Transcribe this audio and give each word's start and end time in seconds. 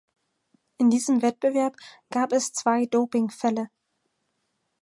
In 0.79 0.89
diesem 0.89 1.21
Wettbewerb 1.21 1.75
gab 2.09 2.33
es 2.33 2.53
zwei 2.53 2.87
Dopingfälle. 2.87 3.69